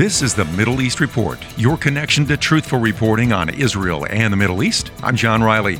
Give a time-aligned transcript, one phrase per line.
[0.00, 4.36] This is the Middle East Report, your connection to truthful reporting on Israel and the
[4.38, 4.90] Middle East.
[5.02, 5.78] I'm John Riley.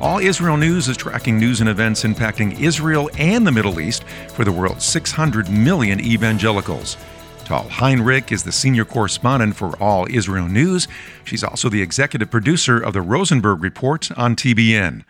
[0.00, 4.02] All Israel News is tracking news and events impacting Israel and the Middle East
[4.34, 6.96] for the world's 600 million evangelicals.
[7.44, 10.88] Tal Heinrich is the senior correspondent for All Israel News.
[11.22, 15.04] She's also the executive producer of the Rosenberg Report on TBN.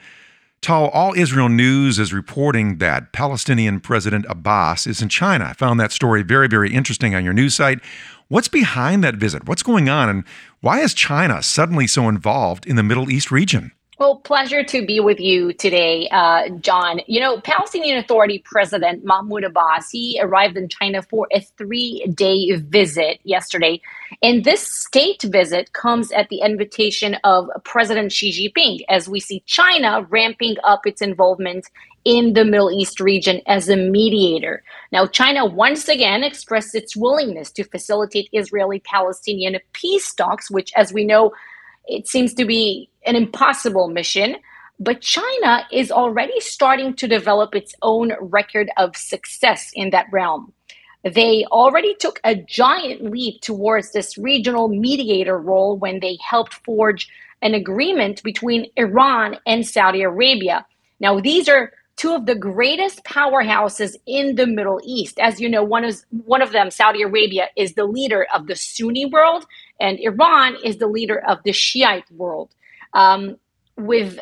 [0.61, 5.47] Tal, All Israel News is reporting that Palestinian President Abbas is in China.
[5.47, 7.81] I found that story very, very interesting on your news site.
[8.31, 9.49] What's behind that visit?
[9.49, 10.09] What's going on?
[10.09, 10.25] And
[10.61, 13.73] why is China suddenly so involved in the Middle East region?
[14.01, 17.03] Well, pleasure to be with you today, uh, John.
[17.07, 22.51] You know, Palestinian Authority President Mahmoud Abbas, he arrived in China for a three day
[22.57, 23.83] visit yesterday.
[24.23, 29.43] And this state visit comes at the invitation of President Xi Jinping as we see
[29.45, 31.67] China ramping up its involvement
[32.07, 34.63] in the Middle East region as a mediator.
[34.93, 40.91] Now, China once again expressed its willingness to facilitate Israeli Palestinian peace talks, which, as
[40.91, 41.33] we know,
[41.87, 44.37] it seems to be an impossible mission.
[44.79, 50.53] But China is already starting to develop its own record of success in that realm.
[51.05, 57.09] They already took a giant leap towards this regional mediator role when they helped forge
[57.43, 60.67] an agreement between Iran and Saudi Arabia.
[60.99, 65.19] Now, these are two of the greatest powerhouses in the Middle East.
[65.19, 68.57] As you know, one is one of them, Saudi Arabia, is the leader of the
[68.57, 69.47] Sunni world,
[69.79, 72.55] and Iran is the leader of the Shiite world.
[72.95, 73.37] Um,
[73.77, 74.19] with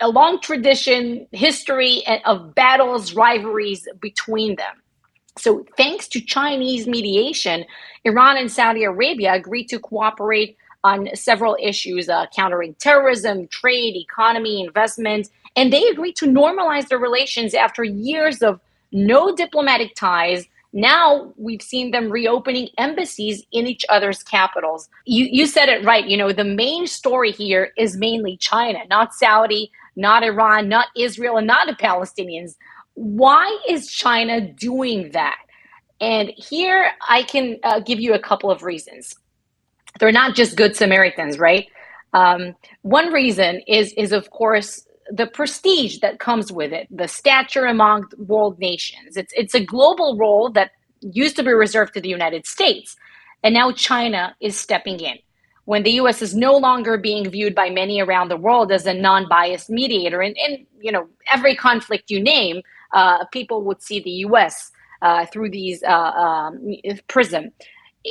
[0.00, 4.82] a long tradition, history of battles, rivalries between them.
[5.36, 7.64] So, thanks to Chinese mediation,
[8.04, 14.62] Iran and Saudi Arabia agreed to cooperate on several issues uh, countering terrorism, trade, economy,
[14.64, 18.60] investment, and they agreed to normalize their relations after years of
[18.92, 20.46] no diplomatic ties.
[20.74, 24.88] Now we've seen them reopening embassies in each other's capitals.
[25.04, 26.04] You, you said it right.
[26.04, 31.36] You know, the main story here is mainly China, not Saudi, not Iran, not Israel,
[31.36, 32.56] and not the Palestinians.
[32.94, 35.38] Why is China doing that?
[36.00, 39.14] And here I can uh, give you a couple of reasons.
[40.00, 41.68] They're not just good Samaritans, right?
[42.14, 47.66] Um, one reason is is of course the prestige that comes with it, the stature
[47.66, 49.16] among world nations.
[49.16, 52.96] It's it's a global role that used to be reserved to the United States,
[53.42, 55.18] and now China is stepping in.
[55.66, 56.20] When the U.S.
[56.20, 60.36] is no longer being viewed by many around the world as a non-biased mediator, and,
[60.80, 62.62] you know every conflict you name,
[62.92, 64.70] uh, people would see the U.S.
[65.02, 66.66] Uh, through these uh, um,
[67.08, 67.52] prism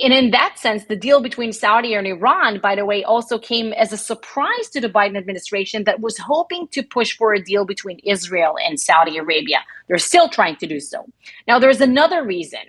[0.01, 3.73] and in that sense, the deal between Saudi and Iran, by the way, also came
[3.73, 7.63] as a surprise to the Biden administration that was hoping to push for a deal
[7.63, 9.59] between Israel and Saudi Arabia.
[9.87, 11.05] They're still trying to do so.
[11.47, 12.61] Now, there's another reason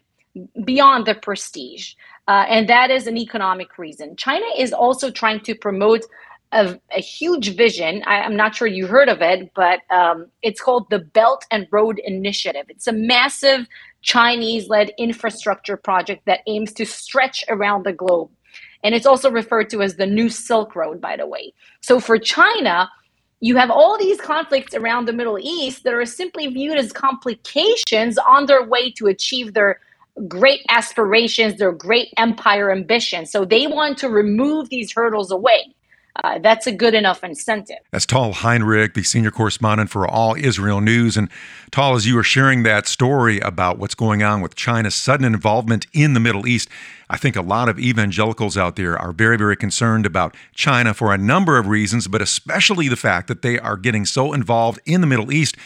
[0.64, 1.94] beyond the prestige,
[2.28, 4.16] uh, and that is an economic reason.
[4.16, 6.02] China is also trying to promote
[6.54, 8.02] a, a huge vision.
[8.06, 11.66] I, am not sure you heard of it, but um, it's called the Belt and
[11.70, 12.66] Road Initiative.
[12.68, 13.66] It's a massive
[14.02, 18.30] Chinese led infrastructure project that aims to stretch around the globe.
[18.84, 21.52] And it's also referred to as the New Silk Road, by the way.
[21.80, 22.88] So for China,
[23.40, 28.16] you have all these conflicts around the Middle East that are simply viewed as complications
[28.16, 29.80] on their way to achieve their
[30.28, 33.32] great aspirations, their great empire ambitions.
[33.32, 35.74] So they want to remove these hurdles away
[36.22, 37.78] uh, that's a good enough incentive.
[37.90, 41.16] That's Tal Heinrich, the senior correspondent for All Israel News.
[41.16, 41.28] And
[41.72, 45.86] Tal, as you were sharing that story about what's going on with China's sudden involvement
[45.92, 46.68] in the Middle East,
[47.10, 51.12] I think a lot of evangelicals out there are very, very concerned about China for
[51.12, 55.00] a number of reasons, but especially the fact that they are getting so involved in
[55.00, 55.56] the Middle East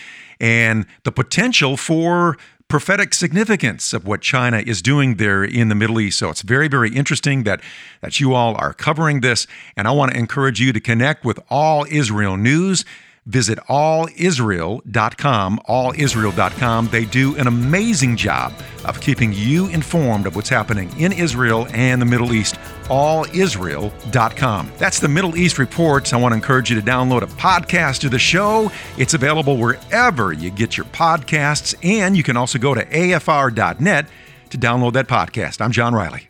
[0.41, 6.00] and the potential for prophetic significance of what China is doing there in the Middle
[6.00, 6.18] East.
[6.18, 7.60] So it's very, very interesting that,
[8.02, 9.46] that you all are covering this.
[9.76, 12.84] And I want to encourage you to connect with All Israel News
[13.28, 16.88] visit allisrael.com, allisrael.com.
[16.88, 18.52] They do an amazing job
[18.84, 22.56] of keeping you informed of what's happening in Israel and the Middle East,
[22.88, 24.72] allisrael.com.
[24.78, 26.12] That's the Middle East Reports.
[26.12, 28.71] I want to encourage you to download a podcast of the show.
[28.97, 34.07] It's available wherever you get your podcasts, and you can also go to afr.net
[34.51, 35.60] to download that podcast.
[35.60, 36.28] I'm John Riley.